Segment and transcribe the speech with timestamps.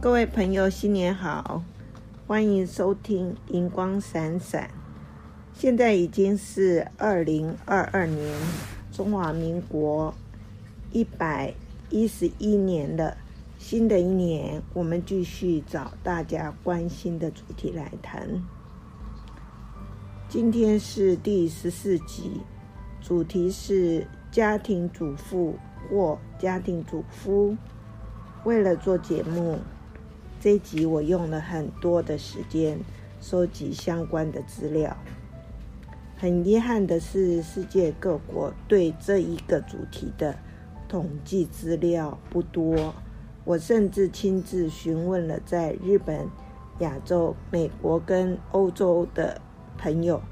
[0.00, 1.62] 各位朋友，新年好！
[2.26, 4.64] 欢迎收听《银光闪闪》。
[5.52, 8.38] 现在已经是二零二二年，
[8.92, 10.14] 中华民国
[10.92, 11.54] 一百
[11.90, 13.16] 一十一年的。
[13.58, 18.28] 新的一年，我们继续找大家关心的主题来谈。
[20.28, 22.42] 今天是第十四集，
[23.00, 25.56] 主题是家庭主妇
[25.88, 27.56] 或家庭主夫。
[28.46, 29.58] 为了做节目，
[30.38, 32.78] 这一集我用了很多的时间
[33.20, 34.96] 收集相关的资料。
[36.16, 40.38] 很遗憾的是，世界各国对这一个主题的
[40.88, 42.94] 统计资料不多。
[43.44, 46.28] 我甚至亲自询问了在日本、
[46.78, 49.40] 亚洲、美国跟欧洲的
[49.76, 50.22] 朋友，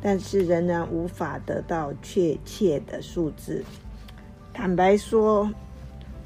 [0.00, 3.64] 但是仍然无法得到确切的数字。
[4.52, 5.48] 坦白说，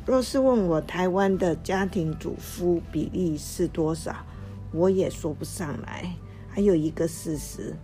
[0.06, 4.14] 若是问我台湾的家庭主夫比例是多少，
[4.70, 6.14] 我也说不上来。
[6.46, 7.74] 还有一个事实，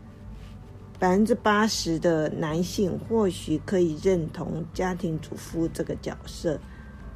[0.99, 6.61] 百分之八十的男性或许可以认同家庭主夫这个角色，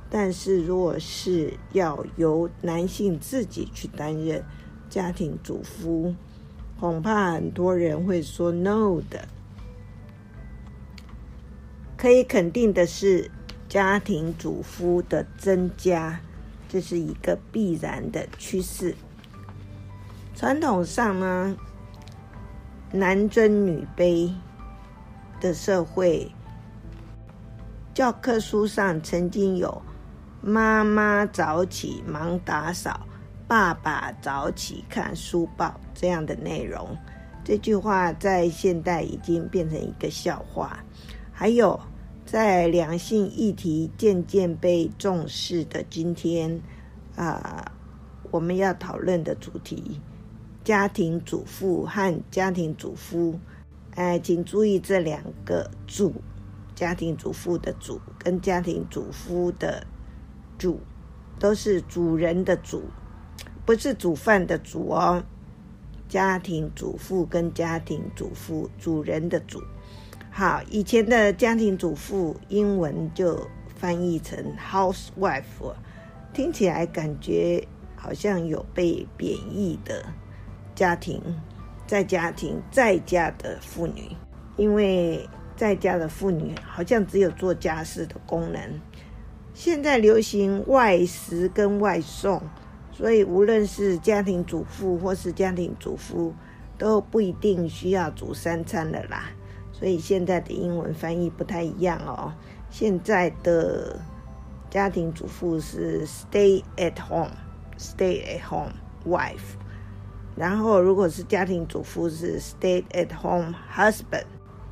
[0.08, 4.42] 但是如果是要由男性自己去担任
[4.88, 6.14] 家庭主夫，
[6.80, 9.28] 恐怕很多人会说 “no” 的。
[11.94, 13.30] 可以肯定的是。
[13.74, 16.20] 家庭主夫的增加，
[16.68, 18.94] 这是一个必然的趋势。
[20.36, 21.56] 传统上呢，
[22.92, 24.32] 男尊女卑
[25.40, 26.30] 的社会，
[27.92, 29.82] 教科书上曾经有
[30.40, 33.00] “妈妈早起忙打扫，
[33.48, 36.96] 爸爸早起看书报”这样的内容。
[37.42, 40.78] 这句话在现代已经变成一个笑话。
[41.32, 41.80] 还有。
[42.26, 46.60] 在两性议题渐渐被重视的今天，
[47.16, 47.72] 啊、
[48.30, 50.00] 我们要讨论的主题：
[50.64, 53.38] 家庭主妇和家庭主夫。
[53.94, 56.14] 哎，请注意这两个“主”，
[56.74, 59.86] 家庭主妇的“主”跟家庭主夫的
[60.58, 60.80] “主”，
[61.38, 62.82] 都是主人的“主”，
[63.64, 65.22] 不是煮饭的“煮”哦。
[66.08, 69.62] 家庭主妇跟家庭主夫，主人的“主”。
[70.36, 75.76] 好，以前的家庭主妇英文就翻译成 housewife，
[76.32, 77.64] 听起来感觉
[77.94, 80.04] 好像有被贬义的
[80.74, 81.22] 家庭，
[81.86, 84.10] 在家庭在家的妇女，
[84.56, 85.24] 因为
[85.54, 88.60] 在家的妇女好像只有做家事的功能。
[89.52, 92.42] 现在流行外食跟外送，
[92.90, 96.34] 所以无论是家庭主妇或是家庭主夫，
[96.76, 99.30] 都不一定需要煮三餐了啦。
[99.76, 102.32] 所以现在的英文翻译不太一样哦。
[102.70, 104.00] 现在的
[104.70, 108.72] 家庭主妇是 stay at home，stay at home
[109.04, 109.56] wife。
[110.36, 114.26] 然后如果是家庭主妇是 stay at home husband。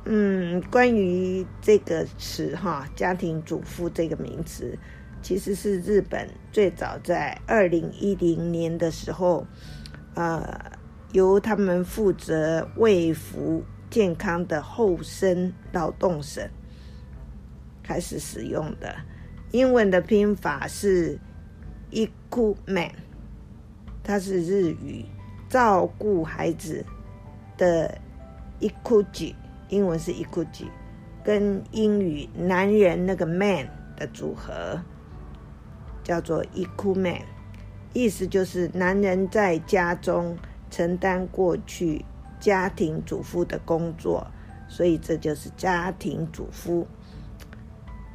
[0.05, 4.77] 嗯，关于这个词哈，家庭主妇这个名词，
[5.21, 9.45] 其实是日本最早在二零一零年的时候，
[10.15, 10.59] 呃，
[11.11, 13.63] 由他们负责卫福。
[13.93, 16.43] 健康的后生劳动省
[17.83, 18.95] 开始使用的
[19.51, 21.15] 英文的拼法是
[21.91, 22.89] ikumen，
[24.03, 25.05] 它是日语
[25.47, 26.83] 照顾孩子
[27.55, 27.95] 的
[28.59, 29.35] ikuji，
[29.69, 30.65] 英文是 ikuji，
[31.23, 34.81] 跟英语男人那个 man 的组合
[36.03, 37.21] 叫做 ikumen，
[37.93, 40.35] 意思就是男人在家中
[40.71, 42.03] 承担过去。
[42.43, 44.27] 家庭主妇的工作，
[44.67, 46.85] 所以这就是家庭主妇。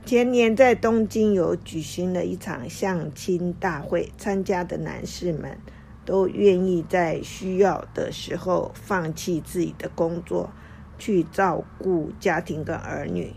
[0.04, 5.58] 前年在东京有举行了一场相亲大会，参加的男士们
[6.04, 10.50] 都愿意在需要的时候放弃自己的工作，
[10.98, 13.32] 去照顾家庭跟儿女。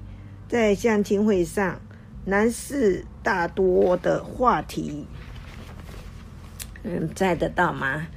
[0.49, 1.79] 在相亲会上，
[2.25, 5.07] 男士大多的话题，
[6.83, 8.07] 嗯，猜得到吗？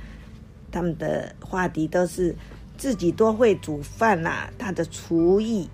[0.72, 2.34] 他们的话题都是。
[2.76, 5.70] 自己多会煮饭啦、啊，他的厨艺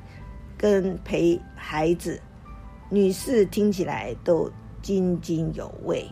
[0.57, 2.21] 跟陪孩子，
[2.91, 4.51] 女士听起来都
[4.83, 6.07] 津津有味。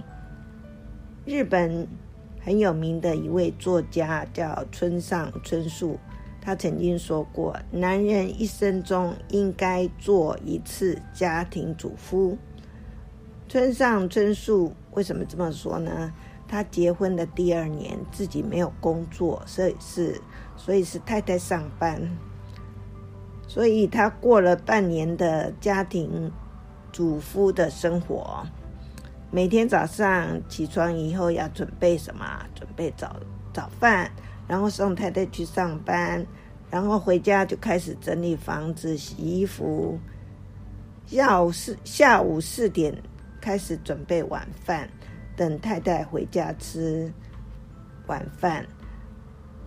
[1.26, 1.86] 日本
[2.40, 5.98] 很有名的一位作家叫村上春树，
[6.40, 12.38] 他曾经说过，男人一生中应该做一次家庭主夫。
[13.46, 16.12] 村上春树为什么这么说呢？
[16.46, 20.18] 他结婚的第二年自己没有工作，所以是。
[20.58, 21.98] 所以是太太上班，
[23.46, 26.30] 所以他过了半年的家庭
[26.92, 28.44] 主夫的生活，
[29.30, 32.44] 每天早上起床以后要准备什么？
[32.54, 33.16] 准备早
[33.54, 34.10] 早饭，
[34.46, 36.26] 然后送太太去上班，
[36.70, 39.98] 然后回家就开始整理房子、洗衣服。
[41.06, 42.94] 下午四下午四点
[43.40, 44.90] 开始准备晚饭，
[45.36, 47.10] 等太太回家吃
[48.08, 48.66] 晚饭。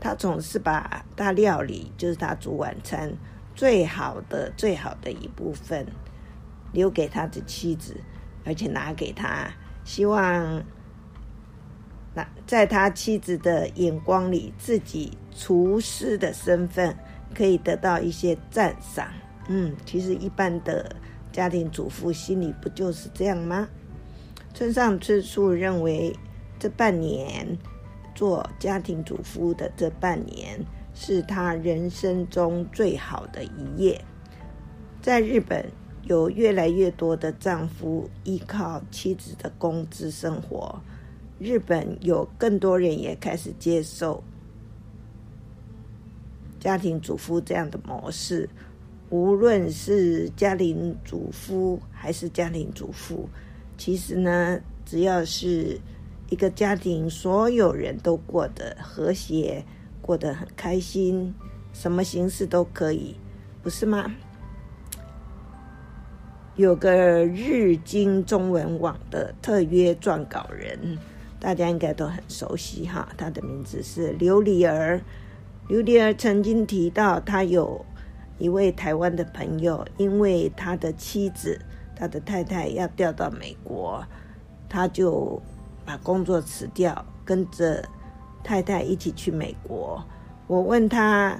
[0.01, 3.13] 他总是把大料理，就是他煮晚餐
[3.55, 5.87] 最好的、最好的一部分，
[6.73, 7.95] 留给他的妻子。
[8.43, 9.53] 而且拿给他，
[9.83, 10.63] 希望
[12.15, 16.97] 那在他妻子的眼光里，自己厨师的身份
[17.35, 19.07] 可以得到一些赞赏。
[19.47, 20.95] 嗯，其实一般的
[21.31, 23.69] 家庭主妇心里不就是这样吗？
[24.55, 26.11] 村上春树认为，
[26.57, 27.45] 这半年
[28.15, 30.59] 做家庭主妇的这半年
[30.93, 34.03] 是他人生中最好的一页。
[35.01, 35.65] 在日本。
[36.05, 40.81] 有越来越多的丈夫依靠妻子的工资生活，
[41.37, 44.21] 日本有更多人也开始接受
[46.59, 48.49] 家庭主妇这样的模式。
[49.11, 53.29] 无论是家庭主夫还是家庭主妇，
[53.77, 55.79] 其实呢，只要是
[56.31, 59.65] 一个家庭，所有人都过得和谐，
[60.01, 61.35] 过得很开心，
[61.73, 63.17] 什么形式都可以，
[63.61, 64.09] 不是吗？
[66.55, 70.97] 有个日经中文网的特约撰稿人，
[71.37, 75.01] 大家应该都很熟悉哈，他的名字是刘丽儿。
[75.67, 77.85] 刘丽儿曾经提到，他有
[78.37, 81.59] 一位台湾的朋友，因为他的妻子，
[81.93, 84.01] 他的太太要调到美国，
[84.69, 85.41] 他就
[85.85, 87.83] 把工作辞掉，跟着
[88.43, 90.03] 太太一起去美国。
[90.47, 91.39] 我问他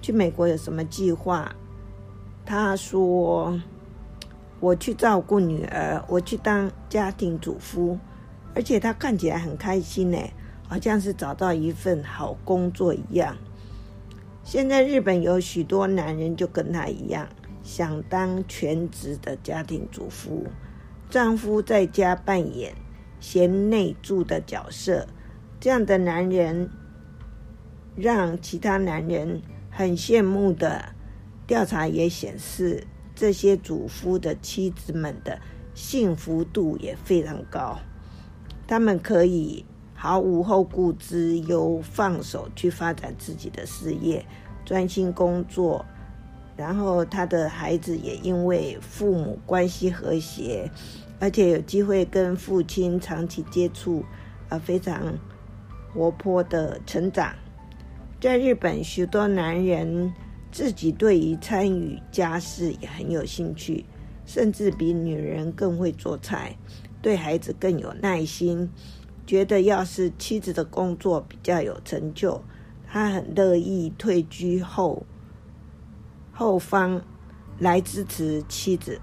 [0.00, 1.54] 去美国有什么计划，
[2.44, 3.60] 他说。
[4.58, 7.98] 我去照顾女儿，我去当家庭主妇，
[8.54, 10.18] 而且他看起来很开心呢，
[10.66, 13.36] 好像是找到一份好工作一样。
[14.42, 17.28] 现在日本有许多男人就跟他一样，
[17.62, 20.46] 想当全职的家庭主妇，
[21.10, 22.74] 丈夫在家扮演
[23.20, 25.06] 贤内助的角色。
[25.60, 26.70] 这样的男人
[27.94, 29.40] 让其他男人
[29.70, 30.84] 很羡慕的。
[31.46, 32.86] 调查也显示。
[33.18, 35.40] 这些主夫的妻子们的
[35.72, 37.78] 幸福度也非常高，
[38.66, 39.64] 他们可以
[39.94, 44.22] 毫无后顾之忧，放手去发展自己的事业，
[44.66, 45.82] 专心工作。
[46.58, 50.70] 然后他的孩子也因为父母关系和谐，
[51.18, 54.04] 而且有机会跟父亲长期接触，
[54.48, 55.18] 而非常
[55.92, 57.34] 活泼的成长。
[58.20, 60.12] 在日本，许多男人。
[60.52, 63.84] 自己对于参与家事也很有兴趣，
[64.24, 66.56] 甚至比女人更会做菜，
[67.02, 68.70] 对孩子更有耐心。
[69.26, 72.42] 觉得要是妻子的工作比较有成就，
[72.86, 75.04] 他很乐意退居后
[76.32, 77.02] 后方
[77.58, 78.98] 来支持妻子，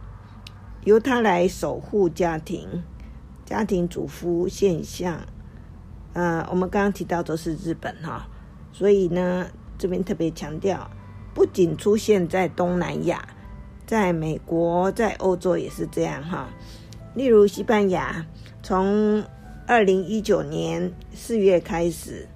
[0.85, 2.83] 由他来守护家庭。
[3.45, 5.19] 家庭主夫现象，
[6.13, 8.25] 呃，我们刚刚提到都是日本哈，
[8.71, 9.47] 所以呢，
[9.77, 10.89] 这边特别强调。
[11.33, 13.27] 不仅出现在东南亚，
[13.85, 16.47] 在美国、在欧洲也是这样哈。
[17.15, 18.25] 例如西班牙，
[18.61, 19.23] 从
[19.67, 22.27] 二零一九年四月开始，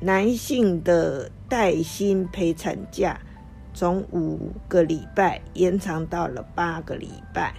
[0.00, 3.20] 男性的带薪陪产假
[3.74, 7.52] 从五个礼拜延长到了八个礼拜。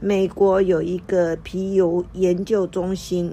[0.00, 3.32] 美国有一个皮尤研究中心，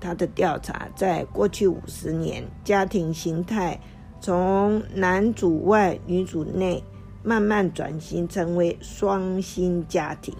[0.00, 3.80] 他的调查在过去五十年家庭形态。
[4.20, 6.80] 从男主外女主内
[7.24, 10.32] 慢慢转型成为双薪家庭，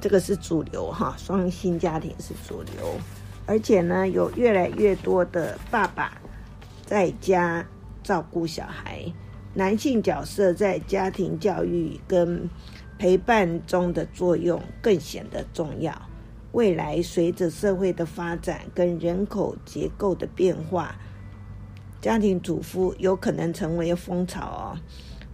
[0.00, 2.98] 这个是主流哈，双薪家庭是主流，
[3.44, 6.18] 而且呢，有越来越多的爸爸
[6.88, 7.68] 在家
[8.02, 9.12] 照顾小孩，
[9.52, 12.48] 男性角色在家庭教育跟
[12.96, 15.92] 陪伴中的作用更显得重要。
[16.52, 20.96] 未来随着社会的发展跟人口结构的变化，
[22.00, 24.80] 家庭主妇有可能成为风潮哦。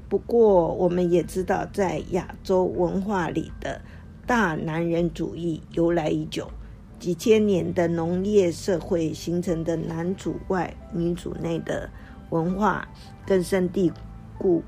[0.09, 3.81] 不过，我们也知道，在亚洲文化里的
[4.27, 6.51] 大男人主义由来已久，
[6.99, 11.91] 几千年的农业社会形成的男主外女主内的
[12.31, 12.89] 文化
[13.27, 13.93] 根深蒂
[14.39, 14.63] 固，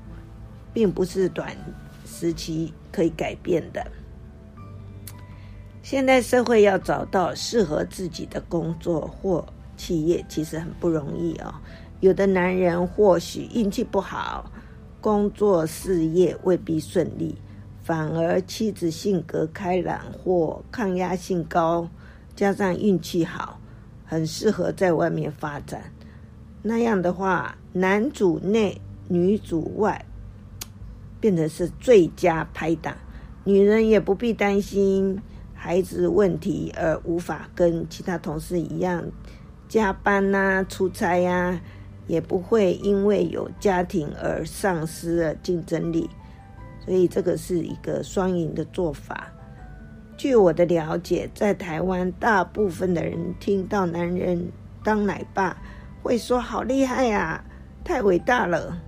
[0.73, 1.55] 并不是短
[2.05, 3.85] 时期可以改变的。
[5.81, 9.45] 现代社会要找到适合自己的工作或
[9.77, 11.53] 企业，其实很不容易哦。
[12.01, 14.51] 有的男人或许运气不好，
[15.01, 17.35] 工作事业未必顺利，
[17.83, 21.89] 反而妻子性格开朗或抗压性高，
[22.37, 23.59] 加上运气好，
[24.05, 25.91] 很适合在外面发展。
[26.61, 30.05] 那样的话，男主内女主外，
[31.19, 32.95] 变成是最佳拍档。
[33.43, 35.19] 女人也不必担心
[35.55, 39.03] 孩子问题而无法跟其他同事一样
[39.67, 41.59] 加班啊、出差呀，
[42.05, 46.07] 也不会因为有家庭而丧失了竞争力。
[46.85, 49.33] 所以这个是一个双赢的做法。
[50.17, 54.51] 据我的了解，在台湾，大部分的人听到男人
[54.83, 55.55] 当奶爸，
[56.01, 57.45] 会说好厉害呀，
[57.83, 58.81] 太伟大了。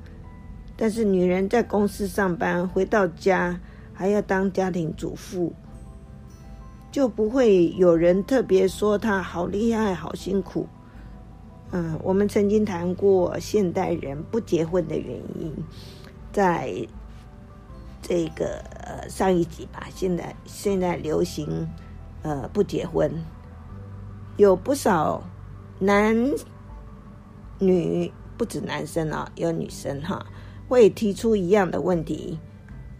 [0.75, 3.59] 但是女人在公司上班，回到家
[3.93, 5.53] 还要当家庭主妇，
[6.91, 10.67] 就不会有人特别说她好厉害、好辛苦。
[11.71, 15.53] 嗯，我们曾经谈过现代人不结婚的原因，
[16.33, 16.87] 在。
[18.01, 21.67] 这个呃上一集吧，现在现在流行
[22.23, 23.11] 呃不结婚，
[24.37, 25.21] 有不少
[25.79, 26.15] 男
[27.59, 30.25] 女不止男生啊、有女生哈，
[30.67, 32.39] 会提出一样的问题：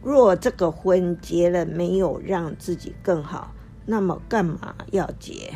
[0.03, 3.53] 若这个婚结了没有让自己更好，
[3.85, 5.53] 那么干嘛要结？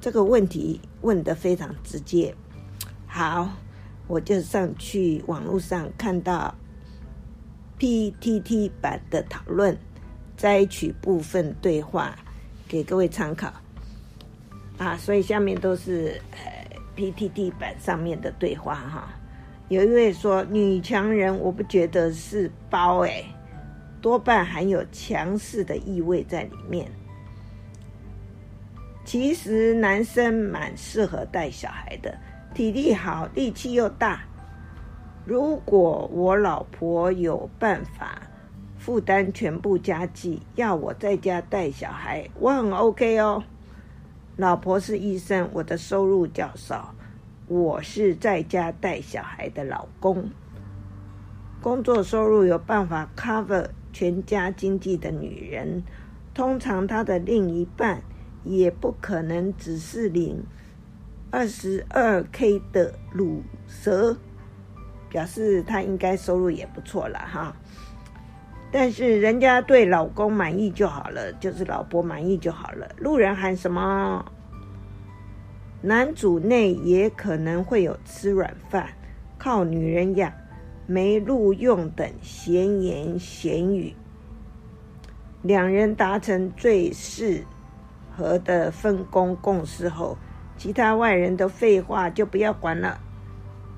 [0.00, 2.34] 这个问题问得非常直接。
[3.06, 3.48] 好，
[4.08, 6.54] 我就上去网络上看到。
[7.78, 9.76] PTT 版的讨论，
[10.36, 12.16] 摘取部分对话
[12.68, 13.52] 给各位参考
[14.78, 19.08] 啊，所以下面都是呃 PTT 版上面的对话哈。
[19.68, 23.24] 有一位说：“女强人，我不觉得是包哎，
[24.00, 26.90] 多半含有强势的意味在里面。
[29.04, 32.16] 其实男生蛮适合带小孩的，
[32.54, 34.22] 体力好，力气又大。”
[35.24, 38.22] 如果我老婆有办法
[38.76, 43.44] 负担全部家计，要我在家带小孩，我很 OK 哦。
[44.36, 46.92] 老婆是医生，我的收入较少，
[47.46, 50.28] 我是在家带小孩的老公。
[51.60, 55.84] 工作收入有办法 cover 全家经济的女人，
[56.34, 58.02] 通常她的另一半
[58.42, 60.42] 也不可能只是领
[61.30, 64.16] 二十二 K 的乳蛇。
[65.12, 67.54] 表示他应该收入也不错了哈，
[68.72, 72.88] 但是人家对老公满意就好了，就是老婆满意就好了。
[72.96, 74.24] 路人喊什么？
[75.82, 78.88] 男主内也可能会有吃软饭、
[79.36, 80.32] 靠女人养、
[80.86, 83.94] 没录用等闲言闲语。
[85.42, 87.44] 两人达成最适
[88.16, 90.16] 合的分工共识后，
[90.56, 92.98] 其他外人的废话就不要管了。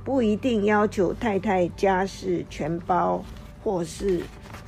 [0.04, 3.25] 不一定要求太太家事全包，
[3.62, 4.23] 或是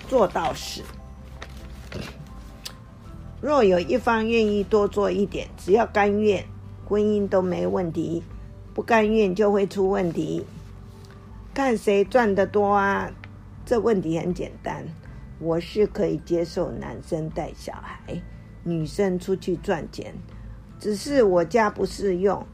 [0.08, 0.82] 做到死。
[3.42, 6.42] 若有一方愿意多做一点，只要甘愿，
[6.86, 8.22] 婚姻都没问题；
[8.72, 10.44] 不甘愿就会出问题。
[11.52, 13.10] 看谁赚得多啊？
[13.66, 14.86] 这问题很简单，
[15.38, 18.22] 我是可以接受男生带小孩，
[18.64, 20.14] 女生出去赚钱，
[20.80, 22.46] 只是我家不适用。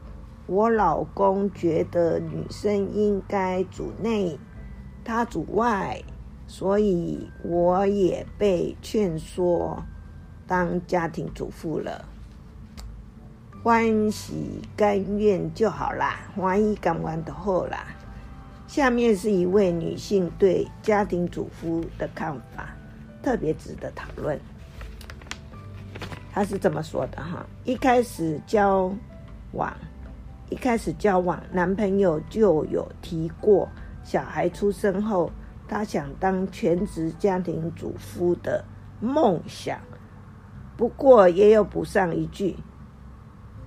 [0.45, 4.37] 我老公觉得女生应该主内，
[5.03, 6.03] 他主外，
[6.47, 9.81] 所以我也被劝说
[10.45, 12.03] 当家庭主妇了。
[13.63, 17.87] 欢喜甘愿就好啦，欢喜甘愿就好啦。
[18.67, 22.75] 下面是一位女性对家庭主妇的看法，
[23.21, 24.37] 特别值得讨论。
[26.33, 28.93] 她是这么说的哈：一开始交
[29.53, 29.73] 往。
[30.53, 33.67] 一开始交往，男朋友就有提过，
[34.03, 35.31] 小孩出生后，
[35.67, 38.63] 他想当全职家庭主妇的
[38.99, 39.79] 梦想。
[40.77, 42.55] 不过也有补上一句：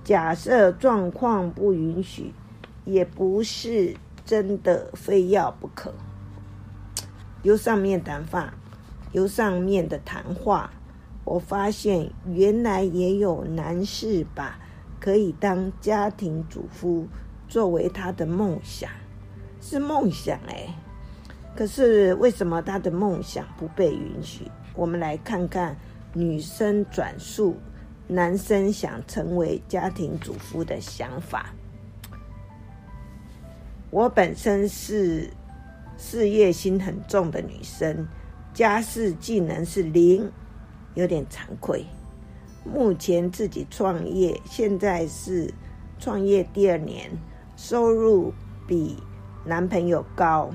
[0.05, 2.33] 假设状况不允许，
[2.85, 5.93] 也不是真的非要不可。
[7.43, 8.53] 由上面谈话，
[9.11, 10.71] 由上面的谈话，
[11.25, 14.57] 我发现原来也有男士把。
[14.99, 17.07] 可以当家庭主妇
[17.47, 18.89] 作为他的梦想，
[19.61, 20.67] 是梦想哎。
[21.55, 24.51] 可是为什么他的梦想不被允许？
[24.75, 25.75] 我们来看看
[26.13, 27.57] 女生转述
[28.07, 31.53] 男生想成为家庭主妇的想法。
[33.89, 35.31] 我本身是
[35.97, 38.07] 事业心很重的女生，
[38.53, 40.31] 家事技能是零，
[40.93, 41.83] 有点惭愧。
[42.73, 45.53] 目前自己创业，现在是
[45.99, 47.09] 创业第二年，
[47.55, 48.33] 收入
[48.67, 48.97] 比
[49.45, 50.51] 男朋友高。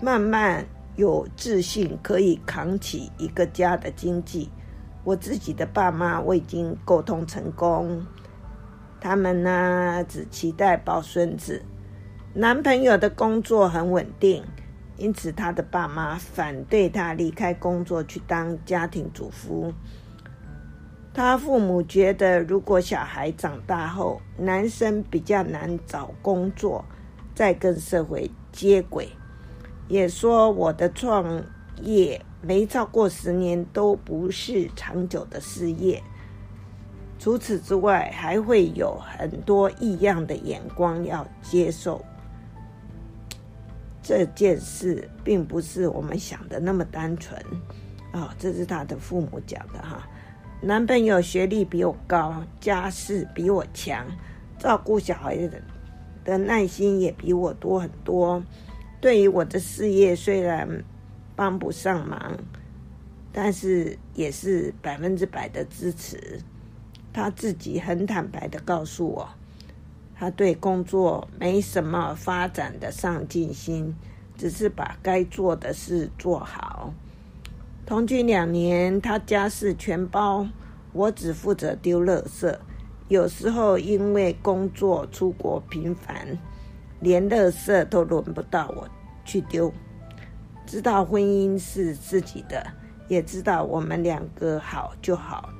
[0.00, 0.66] 慢慢
[0.96, 4.50] 有自信，可以扛起一个家的经济。
[5.04, 8.04] 我自己的爸妈我已经沟通成功，
[9.00, 11.62] 他们呢只期待抱孙子。
[12.34, 14.42] 男朋友的工作很稳定，
[14.96, 19.72] 因此他的爸妈反对他离开工作去当家庭主妇。
[21.12, 26.84] 他父母觉得，如果小孩长大后，男生比较难找工作，
[27.34, 29.08] 再跟社会接轨。
[29.86, 31.44] 也说我的创
[31.82, 36.02] 业没超过十年都不是长久的事业。
[37.18, 42.04] 除此之外，还会有很多异样的眼光要接受。
[44.04, 47.42] 这件事并不是我们想的那么单纯。
[48.12, 50.06] 哦，这是他的父母讲的哈。
[50.60, 54.06] 男朋友学历比我高，家世比我强，
[54.58, 55.60] 照顾小孩的
[56.24, 58.42] 的耐心也比我多很多。
[59.00, 60.68] 对于我的事业，虽然
[61.34, 62.38] 帮不上忙，
[63.32, 66.40] 但是也是百分之百的支持。
[67.12, 69.28] 他自己很坦白的告诉我，
[70.24, 73.94] 他对工作没什么发展的上进心，
[74.38, 76.94] 只是把该做的事做好。
[77.84, 80.48] 同居两年，他家事全包，
[80.94, 82.56] 我只负责丢垃圾。
[83.08, 86.38] 有时候因为工作出国频繁，
[87.00, 88.88] 连垃圾都轮不到我
[89.26, 89.70] 去丢。
[90.64, 92.66] 知道婚姻是自己的，
[93.08, 95.50] 也知道我们两个好就好。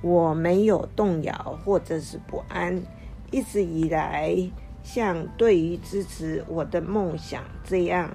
[0.00, 2.82] 我没有动摇或者是不安，
[3.30, 4.36] 一直以来
[4.82, 8.10] 像对于支持我的梦想这样，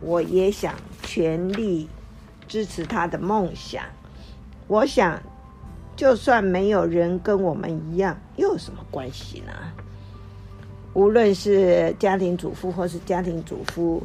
[0.00, 1.88] 我也想全力。
[2.46, 3.82] 支持他的梦想，
[4.68, 5.20] 我想，
[5.96, 9.52] 就算没有人跟我们一样，又有什么关系呢？
[10.92, 14.02] 无论是家庭主妇或是家庭主夫，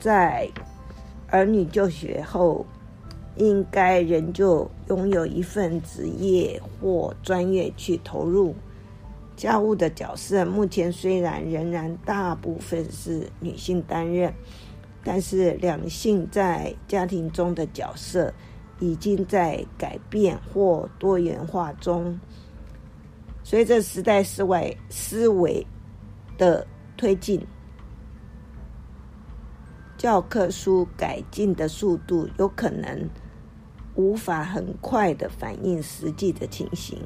[0.00, 0.48] 在
[1.28, 2.64] 儿女就学后，
[3.36, 8.56] 应该仍旧拥有一份职业或专业去投入
[9.36, 10.44] 家务的角色。
[10.44, 14.32] 目前虽然仍然大部分是女性担任。
[15.06, 18.32] 但是两性在家庭中的角色
[18.80, 22.18] 已经在改变或多元化中。
[23.42, 25.66] 随着时代思维思维
[26.38, 26.66] 的
[26.96, 27.46] 推进，
[29.98, 33.06] 教科书改进的速度有可能
[33.96, 36.98] 无法很快的反映实际的情形，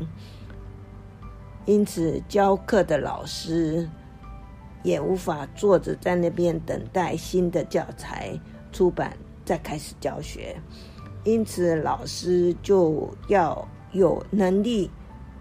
[1.68, 3.86] 因此教课的老师。
[4.84, 10.56] 也无法坐着在那边等待新的教材出版再开始教学，
[11.24, 14.88] 因此老师就要有能力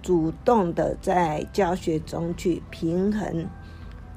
[0.01, 3.47] 主动的在教学中去平衡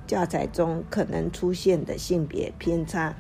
[0.07, 3.15] 教材中可能出现的性别偏差。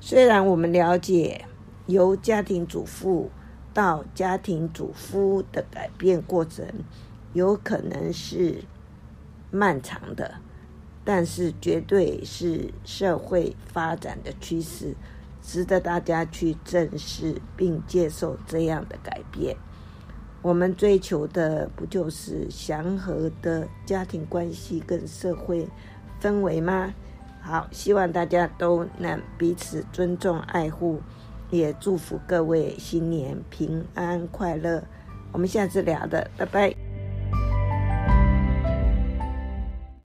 [0.00, 1.44] 虽然我们了解
[1.84, 3.30] 由家庭主妇
[3.74, 6.64] 到家庭主夫的改变过程
[7.32, 8.62] 有可能是
[9.50, 10.34] 漫长的。
[11.04, 14.94] 但是绝对是社会发展的趋势，
[15.40, 19.56] 值得大家去正视并接受这样的改变。
[20.42, 25.66] 我们追求的不就是祥和的家庭关系跟社会
[26.20, 26.92] 氛围吗？
[27.40, 31.00] 好，希望大家都能彼此尊重、爱护，
[31.48, 34.84] 也祝福各位新年平安快乐。
[35.32, 36.87] 我们下次聊的，拜拜。